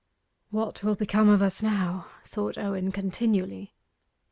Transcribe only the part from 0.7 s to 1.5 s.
will become of